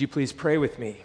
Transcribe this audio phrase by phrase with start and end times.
[0.00, 0.96] Would you please pray with me?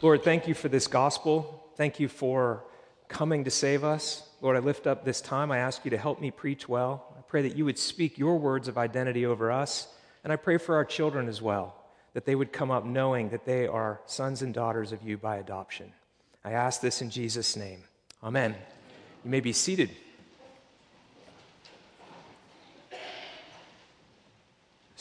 [0.00, 1.64] Lord, thank you for this gospel.
[1.76, 2.64] Thank you for
[3.06, 4.28] coming to save us.
[4.40, 5.52] Lord, I lift up this time.
[5.52, 7.14] I ask you to help me preach well.
[7.16, 9.86] I pray that you would speak your words of identity over us.
[10.24, 11.84] And I pray for our children as well,
[12.14, 15.36] that they would come up knowing that they are sons and daughters of you by
[15.36, 15.92] adoption.
[16.44, 17.84] I ask this in Jesus' name.
[18.24, 18.56] Amen.
[19.24, 19.90] You may be seated.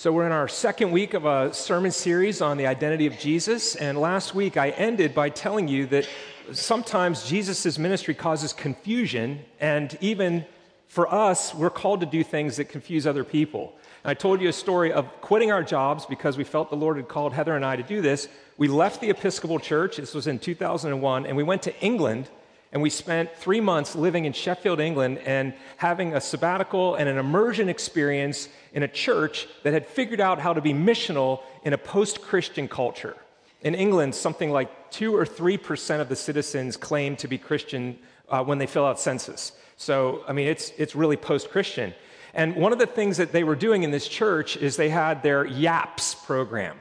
[0.02, 3.76] So, we're in our second week of a sermon series on the identity of Jesus.
[3.76, 6.10] And last week I ended by telling you that
[6.54, 9.42] sometimes Jesus' ministry causes confusion.
[9.60, 10.44] And even
[10.88, 13.76] for us, we're called to do things that confuse other people.
[14.04, 16.98] And I told you a story of quitting our jobs because we felt the Lord
[16.98, 18.28] had called Heather and I to do this.
[18.58, 22.28] We left the Episcopal Church, this was in 2001, and we went to England
[22.72, 27.18] and we spent three months living in Sheffield, England, and having a sabbatical and an
[27.18, 31.78] immersion experience in a church that had figured out how to be missional in a
[31.78, 33.18] post Christian culture.
[33.62, 38.00] In England, something like 2 or 3% of the citizens claim to be Christian
[38.30, 39.52] uh, when they fill out census.
[39.76, 41.94] So, I mean, it's, it's really post Christian.
[42.34, 45.22] And one of the things that they were doing in this church is they had
[45.22, 46.78] their YAPS program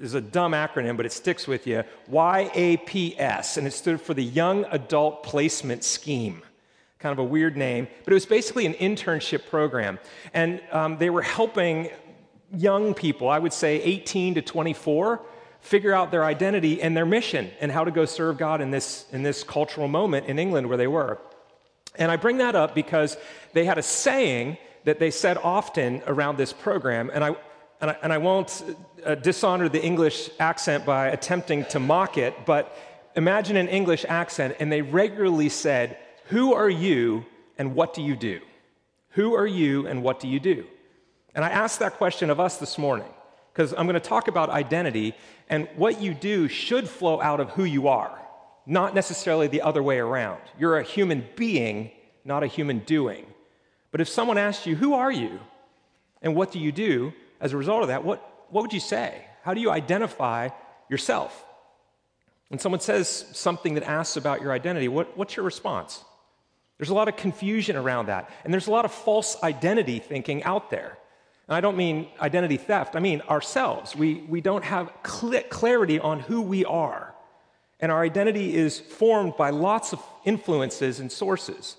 [0.00, 4.24] is a dumb acronym, but it sticks with you YAPS, and it stood for the
[4.24, 6.42] Young Adult Placement Scheme.
[6.98, 9.98] Kind of a weird name, but it was basically an internship program.
[10.32, 11.90] And um, they were helping
[12.54, 15.20] young people, I would say 18 to 24,
[15.60, 19.06] figure out their identity and their mission and how to go serve God in this,
[19.12, 21.18] in this cultural moment in England where they were.
[21.96, 23.16] And I bring that up because
[23.52, 27.36] they had a saying that they said often around this program, and I,
[27.80, 28.62] and I, and I won't
[29.04, 32.76] uh, dishonor the English accent by attempting to mock it, but
[33.16, 37.24] imagine an English accent, and they regularly said, Who are you
[37.58, 38.40] and what do you do?
[39.10, 40.66] Who are you and what do you do?
[41.34, 43.08] And I asked that question of us this morning
[43.52, 45.14] because I'm going to talk about identity,
[45.50, 48.18] and what you do should flow out of who you are,
[48.64, 50.40] not necessarily the other way around.
[50.58, 51.90] You're a human being,
[52.24, 53.26] not a human doing.
[53.90, 55.38] But if someone asks you, Who are you
[56.22, 57.12] and what do you do?
[57.42, 59.24] as a result of that, what, what would you say?
[59.42, 60.50] How do you identify
[60.88, 61.44] yourself?
[62.48, 66.04] When someone says something that asks about your identity, what, what's your response?
[66.76, 70.44] There's a lot of confusion around that, and there's a lot of false identity thinking
[70.44, 70.98] out there.
[71.48, 73.96] And I don't mean identity theft, I mean ourselves.
[73.96, 77.14] We, we don't have cl- clarity on who we are.
[77.80, 81.76] And our identity is formed by lots of influences and sources.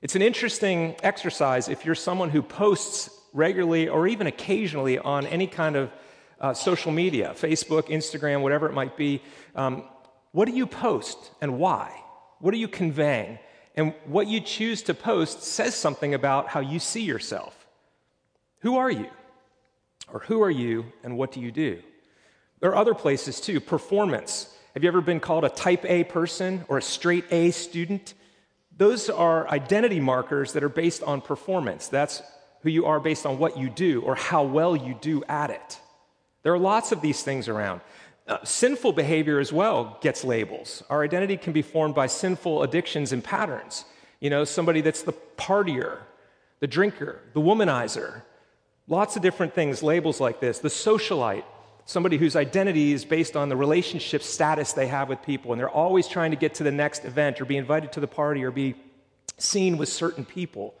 [0.00, 5.46] It's an interesting exercise if you're someone who posts regularly or even occasionally on any
[5.46, 5.90] kind of
[6.40, 9.22] uh, social media Facebook, Instagram, whatever it might be.
[9.54, 9.84] Um,
[10.32, 11.92] what do you post and why?
[12.40, 13.38] What are you conveying?
[13.74, 17.66] And what you choose to post says something about how you see yourself.
[18.60, 19.08] Who are you?
[20.12, 21.82] Or who are you and what do you do?
[22.60, 23.60] There are other places too.
[23.60, 24.52] Performance.
[24.74, 28.14] Have you ever been called a type A person or a straight A student?
[28.76, 31.88] Those are identity markers that are based on performance.
[31.88, 32.22] That's
[32.60, 35.80] who you are based on what you do or how well you do at it.
[36.46, 37.80] There are lots of these things around.
[38.28, 40.80] Uh, sinful behavior as well gets labels.
[40.88, 43.84] Our identity can be formed by sinful addictions and patterns.
[44.20, 45.98] You know, somebody that's the partier,
[46.60, 48.22] the drinker, the womanizer.
[48.86, 50.60] Lots of different things, labels like this.
[50.60, 51.42] The socialite,
[51.84, 55.68] somebody whose identity is based on the relationship status they have with people, and they're
[55.68, 58.52] always trying to get to the next event or be invited to the party or
[58.52, 58.76] be
[59.36, 60.76] seen with certain people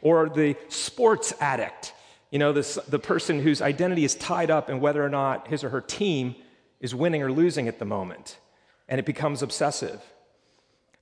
[0.00, 1.92] or the sports addict,
[2.30, 5.64] you know, this, the person whose identity is tied up in whether or not his
[5.64, 6.34] or her team
[6.80, 8.38] is winning or losing at the moment,
[8.88, 10.02] and it becomes obsessive.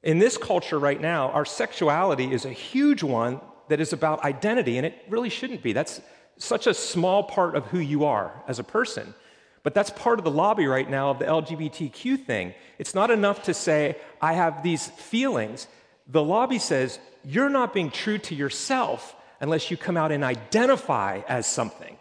[0.03, 4.77] In this culture right now, our sexuality is a huge one that is about identity,
[4.77, 5.73] and it really shouldn't be.
[5.73, 6.01] That's
[6.39, 9.15] such a small part of who you are as a person.
[9.63, 12.55] But that's part of the lobby right now of the LGBTQ thing.
[12.79, 15.67] It's not enough to say, I have these feelings.
[16.07, 21.21] The lobby says, you're not being true to yourself unless you come out and identify
[21.29, 21.97] as something.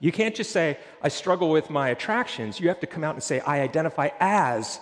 [0.00, 2.58] You can't just say, I struggle with my attractions.
[2.58, 4.80] You have to come out and say, I identify as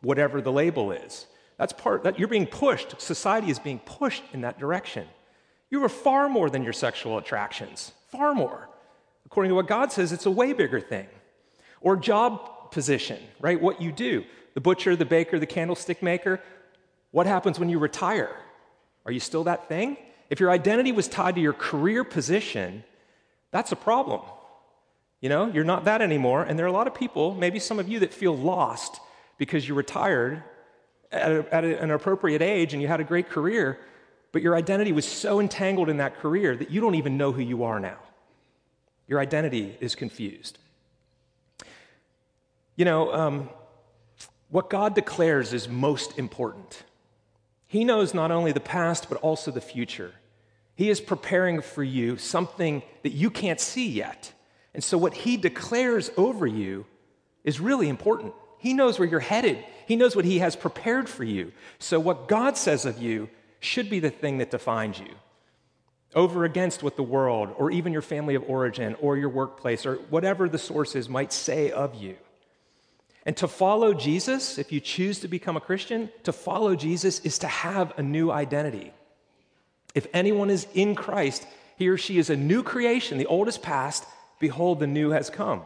[0.00, 1.26] whatever the label is.
[1.58, 3.00] That's part that you're being pushed.
[3.00, 5.06] Society is being pushed in that direction.
[5.70, 8.68] You are far more than your sexual attractions, far more.
[9.26, 11.08] According to what God says, it's a way bigger thing.
[11.80, 13.60] Or job position, right?
[13.60, 14.24] What you do.
[14.54, 16.40] The butcher, the baker, the candlestick maker.
[17.10, 18.34] What happens when you retire?
[19.04, 19.96] Are you still that thing?
[20.30, 22.84] If your identity was tied to your career position,
[23.50, 24.22] that's a problem.
[25.20, 26.42] You know, you're not that anymore.
[26.42, 29.00] And there are a lot of people, maybe some of you, that feel lost
[29.38, 30.42] because you retired
[31.10, 33.78] at, a, at an appropriate age and you had a great career,
[34.32, 37.42] but your identity was so entangled in that career that you don't even know who
[37.42, 37.98] you are now.
[39.06, 40.58] Your identity is confused.
[42.76, 43.48] You know, um,
[44.50, 46.82] what God declares is most important.
[47.74, 50.12] He knows not only the past, but also the future.
[50.76, 54.32] He is preparing for you something that you can't see yet.
[54.74, 56.86] And so, what He declares over you
[57.42, 58.32] is really important.
[58.58, 61.50] He knows where you're headed, He knows what He has prepared for you.
[61.80, 63.28] So, what God says of you
[63.58, 65.12] should be the thing that defines you
[66.14, 69.96] over against what the world or even your family of origin or your workplace or
[70.10, 72.16] whatever the sources might say of you.
[73.26, 77.38] And to follow Jesus, if you choose to become a Christian, to follow Jesus is
[77.38, 78.92] to have a new identity.
[79.94, 83.18] If anyone is in Christ, he or she is a new creation.
[83.18, 84.04] The old is past,
[84.40, 85.62] behold, the new has come.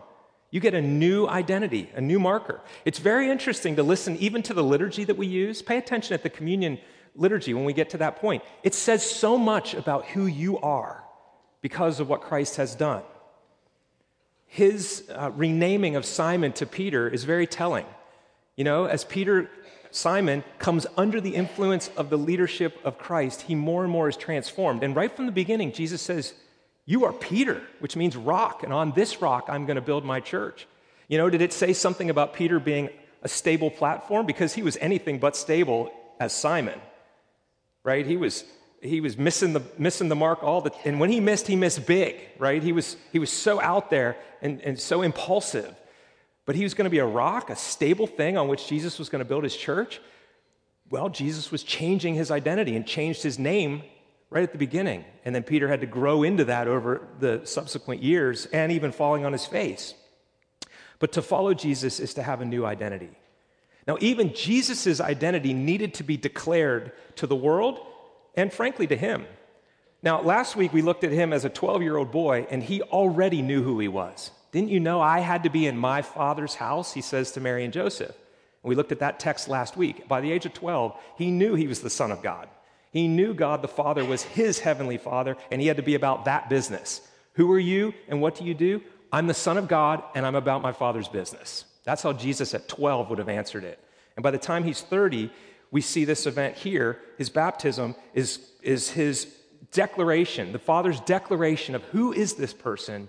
[0.50, 2.60] You get a new identity, a new marker.
[2.84, 5.60] It's very interesting to listen even to the liturgy that we use.
[5.60, 6.78] Pay attention at the communion
[7.14, 8.42] liturgy when we get to that point.
[8.62, 11.04] It says so much about who you are
[11.60, 13.02] because of what Christ has done.
[14.48, 17.86] His uh, renaming of Simon to Peter is very telling.
[18.56, 19.48] You know, as Peter,
[19.92, 24.16] Simon, comes under the influence of the leadership of Christ, he more and more is
[24.16, 24.82] transformed.
[24.82, 26.34] And right from the beginning, Jesus says,
[26.84, 30.20] You are Peter, which means rock, and on this rock I'm going to build my
[30.20, 30.66] church.
[31.06, 32.90] You know, did it say something about Peter being
[33.22, 34.26] a stable platform?
[34.26, 36.80] Because he was anything but stable as Simon
[37.88, 38.06] right?
[38.06, 38.44] He was
[38.80, 41.86] he was missing the missing the mark all the and when he missed, he missed
[41.86, 42.62] big, right?
[42.62, 45.74] He was he was so out there and, and so impulsive.
[46.46, 49.10] But he was going to be a rock, a stable thing on which Jesus was
[49.10, 50.00] going to build his church.
[50.88, 53.82] Well, Jesus was changing his identity and changed his name
[54.30, 55.04] right at the beginning.
[55.26, 59.26] And then Peter had to grow into that over the subsequent years and even falling
[59.26, 59.92] on his face.
[60.98, 63.10] But to follow Jesus is to have a new identity.
[63.86, 67.80] Now, even Jesus' identity needed to be declared to the world
[68.38, 69.26] and, frankly, to him.
[70.00, 72.80] Now, last week we looked at him as a 12 year old boy, and he
[72.82, 74.30] already knew who he was.
[74.52, 76.92] Didn't you know I had to be in my father's house?
[76.92, 78.14] He says to Mary and Joseph.
[78.62, 80.06] And we looked at that text last week.
[80.06, 82.48] By the age of 12, he knew he was the Son of God.
[82.92, 86.24] He knew God the Father was his heavenly Father, and he had to be about
[86.26, 87.00] that business.
[87.34, 88.82] Who are you, and what do you do?
[89.12, 91.64] I'm the Son of God, and I'm about my Father's business.
[91.82, 93.82] That's how Jesus at 12 would have answered it.
[94.16, 95.30] And by the time he's 30,
[95.70, 96.98] we see this event here.
[97.18, 99.34] His baptism is, is his
[99.72, 103.08] declaration, the Father's declaration of who is this person,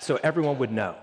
[0.00, 0.96] so everyone would know.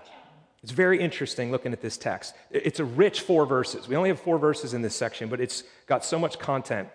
[0.62, 2.34] It's very interesting looking at this text.
[2.50, 3.88] It's a rich four verses.
[3.88, 6.88] We only have four verses in this section, but it's got so much content.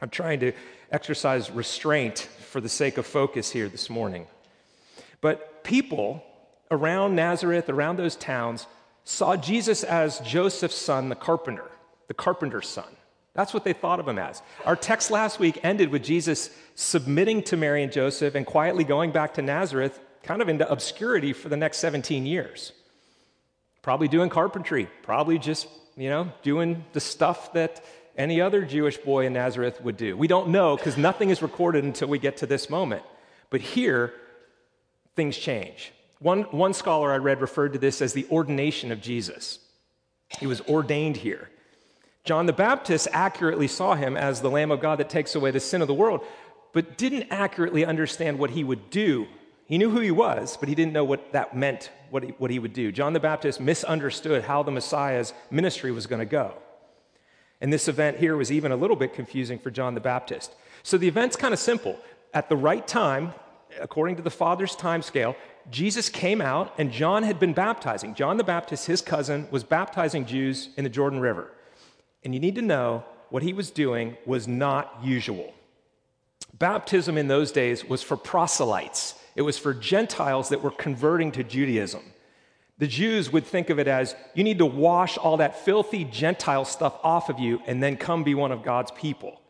[0.00, 0.52] I'm trying to
[0.90, 4.26] exercise restraint for the sake of focus here this morning.
[5.20, 6.24] But people
[6.70, 8.66] around Nazareth, around those towns,
[9.04, 11.70] saw Jesus as Joseph's son, the carpenter,
[12.08, 12.88] the carpenter's son.
[13.34, 14.42] That's what they thought of him as.
[14.66, 19.12] Our text last week ended with Jesus submitting to Mary and Joseph and quietly going
[19.12, 22.72] back to Nazareth, kind of into obscurity for the next 17 years.
[23.80, 27.84] Probably doing carpentry, probably just, you know, doing the stuff that
[28.16, 30.16] any other Jewish boy in Nazareth would do.
[30.16, 33.04] We don't know because nothing is recorded until we get to this moment.
[33.50, 34.12] But here,
[35.14, 35.92] things change.
[36.18, 39.60] One, one scholar I read referred to this as the ordination of Jesus.
[40.40, 41.48] He was ordained here.
[42.24, 45.60] John the Baptist accurately saw him as the Lamb of God that takes away the
[45.60, 46.20] sin of the world,
[46.72, 49.26] but didn't accurately understand what he would do.
[49.64, 52.50] He knew who he was, but he didn't know what that meant, what he, what
[52.50, 52.90] he would do.
[52.92, 56.54] John the Baptist misunderstood how the Messiah's ministry was going to go.
[57.60, 60.54] And this event here was even a little bit confusing for John the Baptist.
[60.82, 61.98] So the event's kind of simple.
[62.32, 63.34] At the right time,
[63.80, 65.36] according to the Father's time scale,
[65.70, 68.14] Jesus came out and John had been baptizing.
[68.14, 71.50] John the Baptist, his cousin, was baptizing Jews in the Jordan River.
[72.28, 75.54] And you need to know what he was doing was not usual.
[76.58, 81.42] Baptism in those days was for proselytes, it was for Gentiles that were converting to
[81.42, 82.02] Judaism.
[82.76, 86.66] The Jews would think of it as you need to wash all that filthy Gentile
[86.66, 89.40] stuff off of you and then come be one of God's people.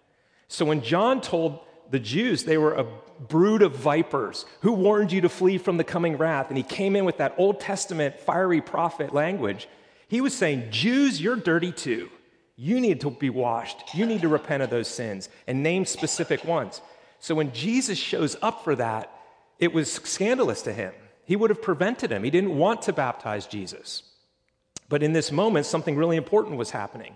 [0.47, 1.59] So when John told
[1.91, 2.87] the Jews, they were a
[3.19, 4.47] brood of vipers.
[4.61, 6.47] Who warned you to flee from the coming wrath?
[6.47, 9.69] And he came in with that Old Testament fiery prophet language.
[10.07, 12.11] He was saying, Jews, you're dirty too.
[12.61, 13.95] You need to be washed.
[13.95, 16.83] You need to repent of those sins and name specific ones.
[17.21, 19.13] So when Jesus shows up for that,
[19.61, 20.93] it was scandalous to him.
[21.25, 22.25] He would have prevented him.
[22.25, 24.03] He didn't want to baptize Jesus.
[24.89, 27.15] But in this moment, something really important was happening.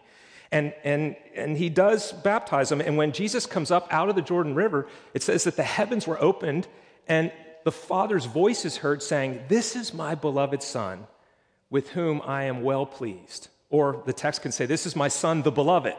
[0.52, 2.80] And, and, and he does baptize him.
[2.80, 6.06] And when Jesus comes up out of the Jordan River, it says that the heavens
[6.06, 6.68] were opened
[7.08, 7.32] and
[7.64, 11.06] the Father's voice is heard saying, This is my beloved Son,
[11.70, 13.48] with whom I am well pleased.
[13.72, 15.96] Or the text can say, This is my Son, the beloved.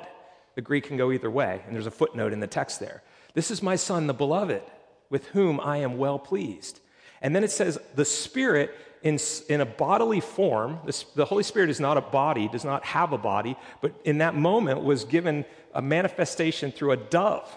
[0.55, 3.01] The Greek can go either way, and there's a footnote in the text there.
[3.33, 4.61] This is my Son, the beloved,
[5.09, 6.79] with whom I am well pleased.
[7.21, 10.79] And then it says, The Spirit in, in a bodily form.
[11.15, 14.35] The Holy Spirit is not a body, does not have a body, but in that
[14.35, 17.49] moment was given a manifestation through a dove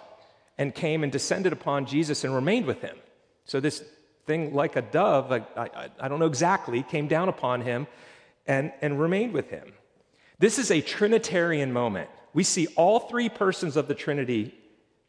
[0.58, 2.96] and came and descended upon Jesus and remained with him.
[3.44, 3.85] So this
[4.26, 7.87] thing like a dove, I, I, I don't know exactly, came down upon him
[8.46, 9.73] and, and remained with him.
[10.38, 12.11] This is a Trinitarian moment.
[12.35, 14.55] We see all three persons of the Trinity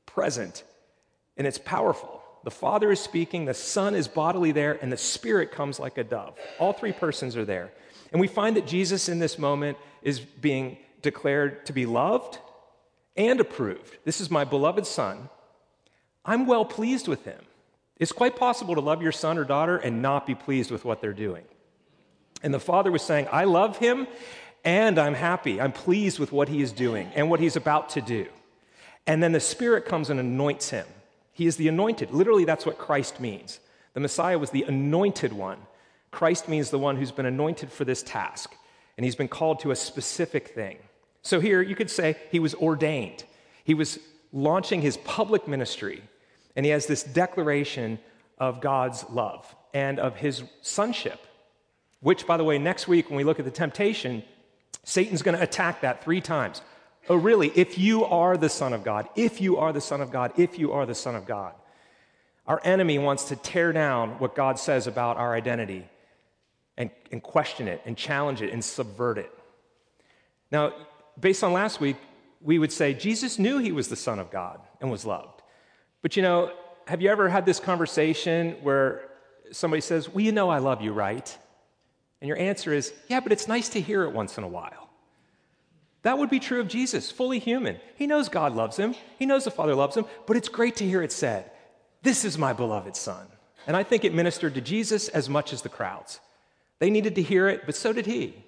[0.06, 0.64] present,
[1.36, 2.22] and it's powerful.
[2.44, 6.04] The Father is speaking, the Son is bodily there, and the Spirit comes like a
[6.04, 6.38] dove.
[6.60, 7.74] All three persons are there.
[8.12, 12.40] And we find that Jesus in this moment is being declared to be loved
[13.18, 13.98] and approved.
[14.06, 15.30] This is my beloved Son.
[16.24, 17.42] I'm well pleased with him.
[17.98, 21.02] It's quite possible to love your son or daughter and not be pleased with what
[21.02, 21.44] they're doing.
[22.44, 24.08] And the father was saying, I love him
[24.68, 25.62] and I'm happy.
[25.62, 28.28] I'm pleased with what he is doing and what he's about to do.
[29.08, 30.86] And then the Spirit comes and anoints him.
[31.32, 32.12] He is the anointed.
[32.12, 33.62] Literally, that's what Christ means.
[33.94, 35.60] The Messiah was the anointed one.
[36.12, 38.56] Christ means the one who's been anointed for this task,
[38.98, 40.80] and he's been called to a specific thing.
[41.22, 43.24] So here you could say he was ordained.
[43.64, 44.00] He was
[44.34, 46.02] launching his public ministry,
[46.58, 48.00] and he has this declaration
[48.38, 51.26] of God's love and of his sonship,
[52.02, 54.24] which, by the way, next week when we look at the temptation,
[54.84, 56.62] Satan's going to attack that three times.
[57.10, 57.52] Oh, really?
[57.56, 60.60] If you are the Son of God, if you are the Son of God, if
[60.60, 61.54] you are the Son of God.
[62.46, 65.86] Our enemy wants to tear down what God says about our identity
[66.78, 69.32] and, and question it and challenge it and subvert it.
[70.52, 70.74] Now,
[71.20, 71.98] based on last week,
[72.42, 75.42] we would say Jesus knew he was the Son of God and was loved.
[76.02, 76.52] But you know,
[76.88, 79.10] have you ever had this conversation where
[79.52, 81.38] somebody says, Well, you know I love you, right?
[82.22, 84.90] And your answer is, Yeah, but it's nice to hear it once in a while.
[86.04, 87.80] That would be true of Jesus, fully human.
[87.96, 90.86] He knows God loves him, he knows the Father loves him, but it's great to
[90.86, 91.52] hear it said,
[92.02, 93.28] This is my beloved Son.
[93.66, 96.22] And I think it ministered to Jesus as much as the crowds.
[96.80, 98.46] They needed to hear it, but so did he.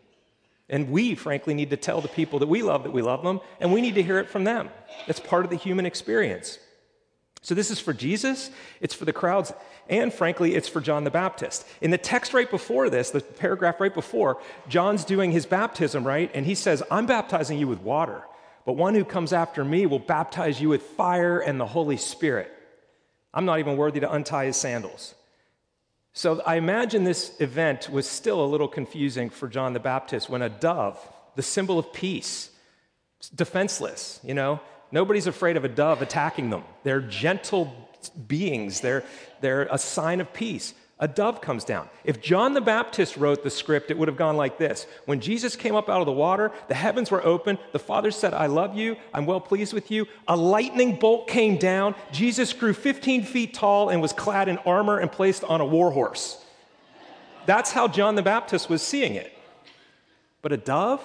[0.70, 3.42] And we, frankly, need to tell the people that we love that we love them,
[3.60, 4.70] and we need to hear it from them.
[5.08, 6.60] It's part of the human experience.
[7.42, 9.54] So, this is for Jesus, it's for the crowds,
[9.88, 11.66] and frankly, it's for John the Baptist.
[11.80, 16.30] In the text right before this, the paragraph right before, John's doing his baptism, right?
[16.34, 18.24] And he says, I'm baptizing you with water,
[18.66, 22.52] but one who comes after me will baptize you with fire and the Holy Spirit.
[23.34, 25.16] I'm not even worthy to untie his sandals.
[26.12, 30.42] So, I imagine this event was still a little confusing for John the Baptist when
[30.42, 31.00] a dove,
[31.36, 32.50] the symbol of peace,
[33.34, 34.60] defenseless, you know,
[34.92, 36.64] Nobody's afraid of a dove attacking them.
[36.84, 37.74] They're gentle
[38.28, 39.04] beings, they're,
[39.42, 40.74] they're a sign of peace.
[41.02, 41.90] A dove comes down.
[42.04, 45.56] If John the Baptist wrote the script, it would have gone like this When Jesus
[45.56, 47.58] came up out of the water, the heavens were open.
[47.72, 48.98] The Father said, I love you.
[49.14, 50.08] I'm well pleased with you.
[50.28, 51.96] A lightning bolt came down.
[52.12, 55.92] Jesus grew 15 feet tall and was clad in armor and placed on a war
[55.92, 56.44] horse.
[57.46, 59.32] That's how John the Baptist was seeing it.
[60.42, 61.02] But a dove,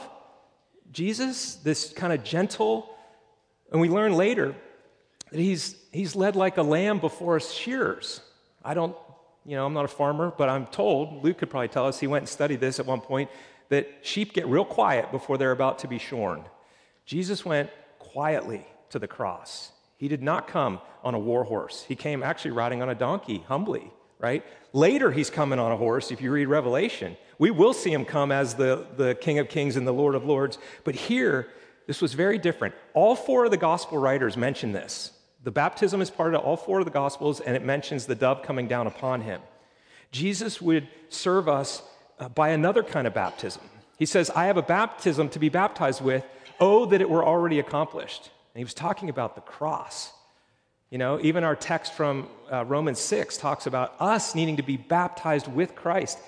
[0.92, 2.93] Jesus, this kind of gentle,
[3.72, 4.54] and we learn later
[5.30, 8.20] that he's, he's led like a lamb before a shears.
[8.64, 8.96] I don't,
[9.44, 12.06] you know, I'm not a farmer, but I'm told, Luke could probably tell us, he
[12.06, 13.30] went and studied this at one point,
[13.68, 16.44] that sheep get real quiet before they're about to be shorn.
[17.06, 19.72] Jesus went quietly to the cross.
[19.96, 21.84] He did not come on a war horse.
[21.86, 24.44] He came actually riding on a donkey, humbly, right?
[24.72, 27.16] Later, he's coming on a horse, if you read Revelation.
[27.38, 30.24] We will see him come as the, the King of Kings and the Lord of
[30.24, 30.58] Lords.
[30.84, 31.48] But here,
[31.86, 32.74] this was very different.
[32.94, 35.12] All four of the gospel writers mention this.
[35.42, 38.42] The baptism is part of all four of the gospels, and it mentions the dove
[38.42, 39.40] coming down upon him.
[40.10, 41.82] Jesus would serve us
[42.18, 43.62] uh, by another kind of baptism.
[43.98, 46.24] He says, I have a baptism to be baptized with.
[46.60, 48.30] Oh, that it were already accomplished.
[48.54, 50.12] And he was talking about the cross.
[50.90, 54.76] You know, even our text from uh, Romans 6 talks about us needing to be
[54.76, 56.18] baptized with Christ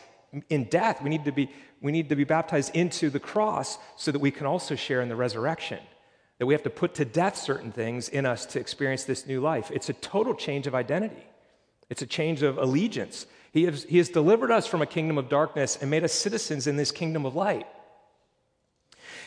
[0.51, 1.01] in death.
[1.01, 4.31] We need to be we need to be baptized into the cross so that we
[4.31, 5.79] can also share in the resurrection.
[6.39, 9.41] That we have to put to death certain things in us to experience this new
[9.41, 9.71] life.
[9.71, 11.27] It's a total change of identity,
[11.89, 13.27] it's a change of allegiance.
[13.53, 16.67] He has, he has delivered us from a kingdom of darkness and made us citizens
[16.67, 17.67] in this kingdom of light.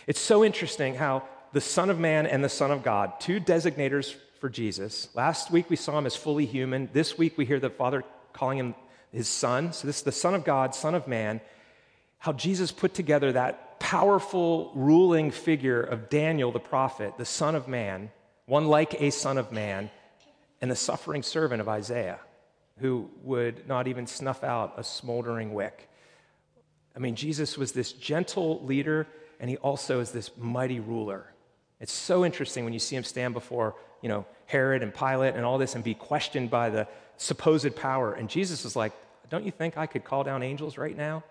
[0.05, 4.13] It's so interesting how the Son of Man and the Son of God, two designators
[4.39, 5.09] for Jesus.
[5.15, 6.89] Last week we saw him as fully human.
[6.93, 8.75] This week we hear the Father calling him
[9.11, 9.73] his Son.
[9.73, 11.41] So this is the Son of God, Son of Man
[12.19, 17.67] how Jesus put together that powerful ruling figure of Daniel the prophet, the Son of
[17.67, 18.11] Man,
[18.45, 19.89] one like a Son of Man,
[20.61, 22.19] and the suffering servant of Isaiah,
[22.79, 25.89] who would not even snuff out a smoldering wick.
[26.95, 29.07] I mean, Jesus was this gentle leader,
[29.39, 31.33] and he also is this mighty ruler.
[31.79, 35.45] It's so interesting when you see him stand before, you know, Herod and Pilate and
[35.45, 38.13] all this and be questioned by the supposed power.
[38.13, 38.91] And Jesus is like,
[39.29, 41.23] Don't you think I could call down angels right now?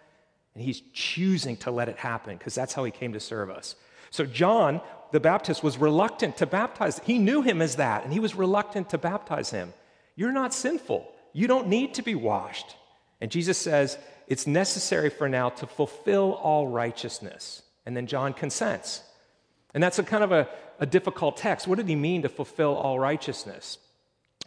[0.58, 3.76] And he's choosing to let it happen because that's how he came to serve us.
[4.10, 4.80] So, John
[5.12, 7.00] the Baptist was reluctant to baptize.
[7.04, 9.72] He knew him as that, and he was reluctant to baptize him.
[10.16, 11.08] You're not sinful.
[11.32, 12.74] You don't need to be washed.
[13.20, 17.62] And Jesus says, It's necessary for now to fulfill all righteousness.
[17.86, 19.04] And then John consents.
[19.74, 20.48] And that's a kind of a,
[20.80, 21.68] a difficult text.
[21.68, 23.78] What did he mean to fulfill all righteousness?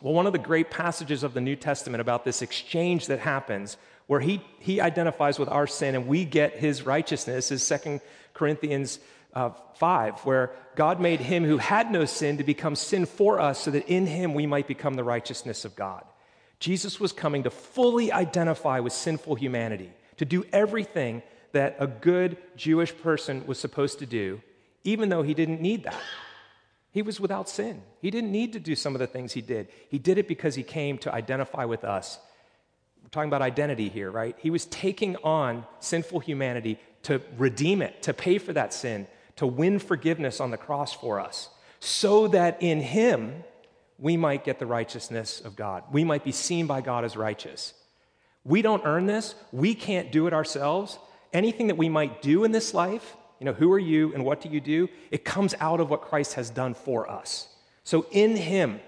[0.02, 3.78] Well, one of the great passages of the New Testament about this exchange that happens,
[4.08, 8.02] where he, he identifies with our sin and we get his righteousness, is 2
[8.34, 9.00] Corinthians
[9.36, 13.62] uh, 5, where God made him who had no sin to become sin for us
[13.62, 16.04] so that in him we might become the righteousness of God.
[16.60, 22.38] Jesus was coming to fully identify with sinful humanity, to do everything that a good
[22.56, 24.42] Jewish person was supposed to do,
[24.84, 26.02] even though he didn't need that.
[26.92, 27.82] He was without sin.
[28.02, 29.70] He didn't need to do some of the things he did.
[29.90, 32.20] He did it because he came to identify with us.
[33.02, 34.36] We're talking about identity here, right?
[34.40, 39.08] He was taking on sinful humanity to redeem it, to pay for that sin,
[39.38, 43.44] to win forgiveness on the cross for us, so that in him
[43.98, 45.84] we might get the righteousness of God.
[45.92, 47.74] We might be seen by God as righteous.
[48.44, 51.00] We don't earn this, we can't do it ourselves.
[51.34, 54.40] Anything that we might do in this life, you know, who are you and what
[54.40, 54.88] do you do?
[55.10, 57.48] It comes out of what Christ has done for us.
[57.84, 58.80] So in him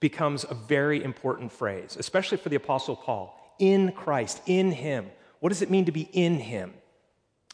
[0.00, 3.38] becomes a very important phrase, especially for the Apostle Paul.
[3.58, 5.10] In Christ, in him.
[5.40, 6.72] What does it mean to be in him?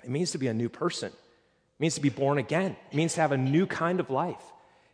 [0.05, 1.09] It means to be a new person.
[1.09, 2.77] It means to be born again.
[2.93, 4.45] It means to have a new kind of life.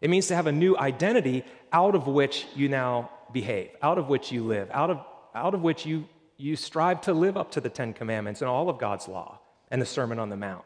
[0.00, 4.08] It means to have a new identity out of which you now behave, out of
[4.08, 6.08] which you live, out of, out of which you,
[6.38, 9.82] you strive to live up to the Ten Commandments and all of God's law and
[9.82, 10.64] the Sermon on the Mount.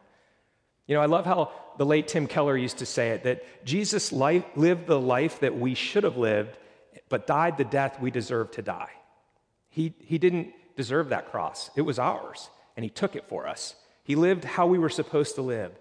[0.88, 4.12] You know, I love how the late Tim Keller used to say it that Jesus
[4.12, 6.56] life, lived the life that we should have lived,
[7.08, 8.90] but died the death we deserve to die.
[9.68, 13.76] He, he didn't deserve that cross, it was ours, and He took it for us.
[14.02, 15.72] He lived how we were supposed to live.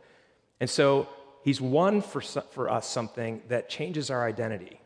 [0.60, 1.08] And so
[1.44, 4.82] he's won for, for us something that changes our identity.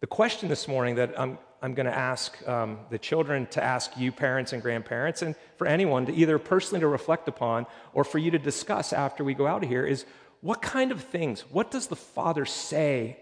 [0.00, 3.96] The question this morning that I'm, I'm going to ask um, the children to ask
[3.96, 8.18] you, parents and grandparents, and for anyone to either personally to reflect upon or for
[8.18, 10.04] you to discuss after we go out of here is
[10.40, 13.16] what kind of things, what does the Father say,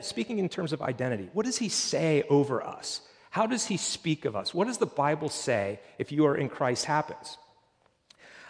[0.00, 3.00] speaking in terms of identity, what does he say over us?
[3.30, 4.54] How does he speak of us?
[4.54, 7.36] What does the Bible say if you are in Christ happens?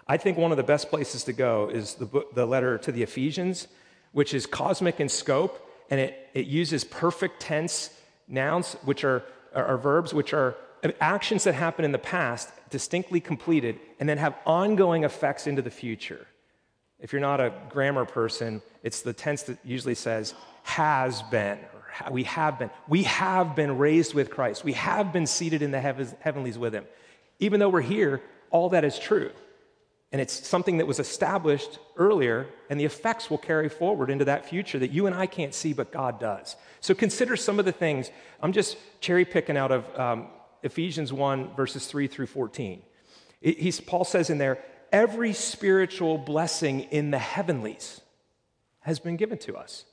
[0.07, 2.93] I think one of the best places to go is the, book, the letter to
[2.93, 3.69] the Ephesians,
[4.11, 7.91] which is cosmic in scope, and it, it uses perfect tense
[8.29, 9.23] nouns, which are,
[9.55, 10.57] are, are verbs, which are
[11.01, 15.71] actions that happen in the past, distinctly completed, and then have ongoing effects into the
[15.71, 16.27] future.
[16.99, 22.13] If you're not a grammar person, it's the tense that usually says has been, or
[22.13, 22.71] we have been.
[22.89, 24.65] We have been raised with Christ.
[24.65, 26.85] We have been seated in the heavens, heavenlies with him.
[27.39, 29.31] Even though we're here, all that is true.
[30.13, 34.47] And it's something that was established earlier, and the effects will carry forward into that
[34.47, 36.55] future that you and I can't see, but God does.
[36.81, 38.11] So consider some of the things.
[38.43, 40.27] I'm just cherry picking out of um,
[40.63, 42.83] Ephesians 1, verses 3 through 14.
[43.41, 48.01] He's, Paul says in there, every spiritual blessing in the heavenlies
[48.81, 49.85] has been given to us.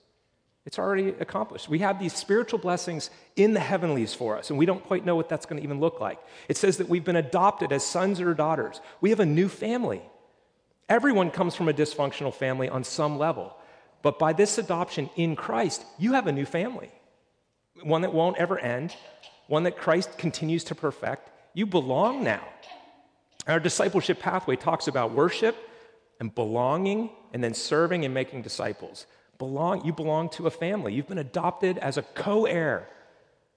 [0.69, 1.67] It's already accomplished.
[1.67, 5.15] We have these spiritual blessings in the heavenlies for us, and we don't quite know
[5.15, 6.19] what that's going to even look like.
[6.47, 8.79] It says that we've been adopted as sons or daughters.
[9.01, 10.03] We have a new family.
[10.87, 13.55] Everyone comes from a dysfunctional family on some level.
[14.03, 16.91] But by this adoption in Christ, you have a new family,
[17.81, 18.95] one that won't ever end,
[19.47, 21.31] one that Christ continues to perfect.
[21.55, 22.47] You belong now.
[23.47, 25.57] Our discipleship pathway talks about worship
[26.19, 29.07] and belonging and then serving and making disciples
[29.39, 30.93] belong, you belong to a family.
[30.93, 32.87] You've been adopted as a co heir,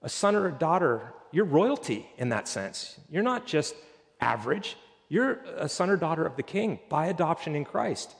[0.01, 1.13] a son or a daughter.
[1.31, 2.99] You're royalty in that sense.
[3.09, 3.75] You're not just
[4.19, 4.77] average,
[5.09, 8.15] you're a son or daughter of the king by adoption in Christ.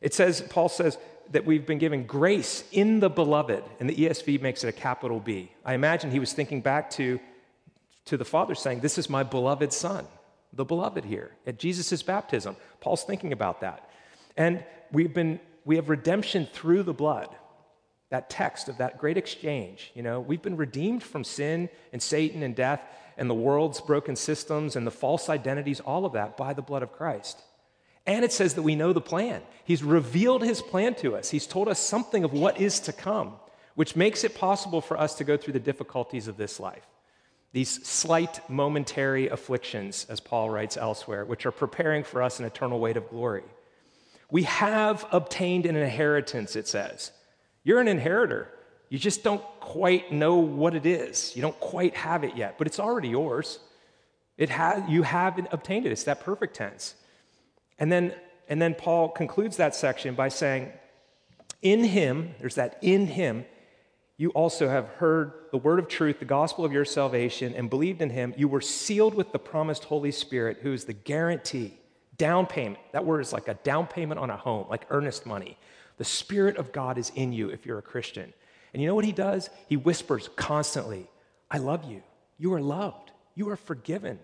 [0.00, 0.96] It says, Paul says,
[1.30, 5.20] that we've been given grace in the beloved, and the ESV makes it a capital
[5.20, 5.50] B.
[5.64, 7.20] I imagine he was thinking back to,
[8.06, 10.06] to the Father saying, This is my beloved Son,
[10.52, 12.56] the beloved here at Jesus' baptism.
[12.80, 13.90] Paul's thinking about that.
[14.36, 17.28] And we've been we have redemption through the blood.
[18.08, 19.92] That text of that great exchange.
[19.94, 22.80] You know, we've been redeemed from sin and Satan and death
[23.18, 26.82] and the world's broken systems and the false identities, all of that by the blood
[26.82, 27.42] of Christ.
[28.06, 29.42] And it says that we know the plan.
[29.66, 31.28] He's revealed his plan to us.
[31.28, 33.34] He's told us something of what is to come,
[33.74, 36.86] which makes it possible for us to go through the difficulties of this life.
[37.52, 42.80] These slight momentary afflictions, as Paul writes elsewhere, which are preparing for us an eternal
[42.80, 43.44] weight of glory.
[44.30, 47.12] We have obtained an inheritance, it says.
[47.64, 48.48] You're an inheritor.
[48.88, 51.34] You just don't quite know what it is.
[51.34, 53.58] You don't quite have it yet, but it's already yours.
[54.36, 55.92] It has, you have obtained it.
[55.92, 56.94] It's that perfect tense.
[57.78, 58.14] And then,
[58.48, 60.72] and then Paul concludes that section by saying,
[61.60, 63.44] In him, there's that in him,
[64.16, 68.02] you also have heard the word of truth, the gospel of your salvation, and believed
[68.02, 68.34] in him.
[68.36, 71.78] You were sealed with the promised Holy Spirit, who is the guarantee,
[72.18, 72.78] down payment.
[72.92, 75.56] That word is like a down payment on a home, like earnest money.
[75.96, 78.32] The Spirit of God is in you if you're a Christian.
[78.72, 79.48] And you know what he does?
[79.68, 81.08] He whispers constantly,
[81.50, 82.02] I love you.
[82.38, 83.12] You are loved.
[83.34, 84.18] You are forgiven.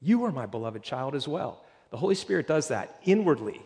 [0.00, 1.64] You are my beloved child as well.
[1.90, 3.62] The Holy Spirit does that inwardly.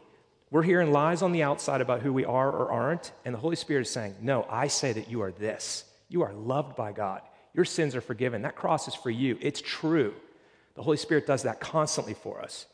[0.51, 3.57] We're hearing lies on the outside about who we are or aren't, and the Holy
[3.57, 5.85] Spirit is saying, No, I say that you are this.
[6.09, 7.23] You are loved by God.
[7.55, 8.43] Your sins are forgiven.
[8.43, 9.37] That cross is for you.
[9.41, 10.15] It's true.
[10.75, 12.67] The Holy Spirit does that constantly for us.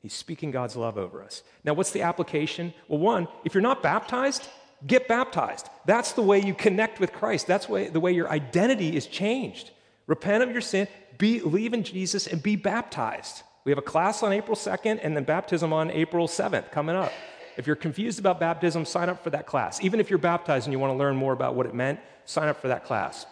[0.00, 1.42] He's speaking God's love over us.
[1.64, 2.72] Now, what's the application?
[2.86, 4.48] Well, one, if you're not baptized,
[4.86, 5.68] get baptized.
[5.86, 7.46] That's the way you connect with Christ.
[7.46, 9.70] That's the way your identity is changed.
[10.06, 10.86] Repent of your sin,
[11.18, 13.42] believe in Jesus, and be baptized.
[13.64, 17.12] We have a class on April 2nd and then baptism on April 7th coming up.
[17.56, 19.82] If you're confused about baptism, sign up for that class.
[19.82, 22.48] Even if you're baptized and you want to learn more about what it meant, sign
[22.48, 23.26] up for that class.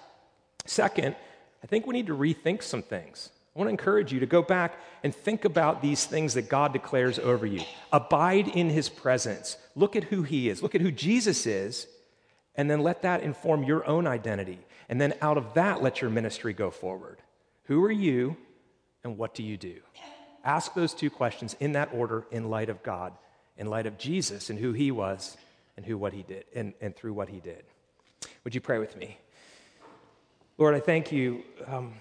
[0.67, 1.15] Second,
[1.63, 3.31] I think we need to rethink some things.
[3.57, 6.75] I want to encourage you to go back and think about these things that God
[6.75, 7.63] declares over you.
[7.91, 9.57] Abide in his presence.
[9.75, 10.63] Look at who he is.
[10.63, 11.87] Look at who Jesus is,
[12.55, 14.59] and then let that inform your own identity.
[14.91, 17.23] And then out of that, let your ministry go forward.
[17.65, 18.37] Who are you,
[19.03, 19.77] and what do you do?
[20.45, 23.15] Ask those two questions in that order in light of God,
[23.57, 25.35] in light of Jesus and who he was
[25.79, 27.65] and who what he did and, and through what he did.
[28.45, 29.19] Would you pray with me?
[30.59, 31.95] Lord, I thank you um,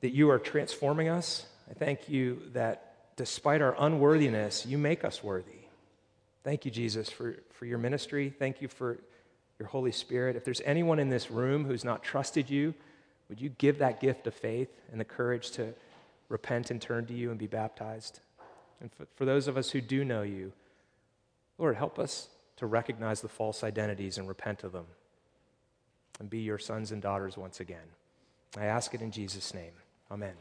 [0.00, 1.46] that you are transforming us.
[1.70, 5.52] I thank you that despite our unworthiness, you make us worthy.
[6.44, 8.32] Thank you, Jesus, for, for your ministry.
[8.38, 8.98] Thank you for
[9.58, 10.36] your Holy Spirit.
[10.36, 12.74] If there's anyone in this room who's not trusted you,
[13.28, 15.74] would you give that gift of faith and the courage to
[16.28, 18.20] repent and turn to you and be baptized.
[18.80, 20.52] And for, for those of us who do know you,
[21.58, 24.86] Lord, help us to recognize the false identities and repent of them
[26.18, 27.78] and be your sons and daughters once again.
[28.58, 29.72] I ask it in Jesus' name.
[30.10, 30.36] Amen.